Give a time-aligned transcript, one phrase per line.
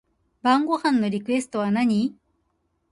[0.41, 2.15] 晩ご飯のリクエストは何